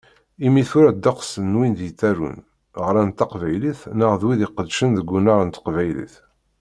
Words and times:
Imi 0.45 0.61
tura 0.69 0.91
ddeqs 0.95 1.31
n 1.51 1.57
wid 1.59 1.77
yettarun, 1.85 2.37
ɣran 2.85 3.09
taqbaylit 3.11 3.81
neɣ 3.97 4.11
d 4.19 4.21
wid 4.25 4.41
iqeddcen 4.45 4.91
deg 4.97 5.07
unnar 5.17 5.41
n 5.43 5.49
teqbaylit 5.49 6.15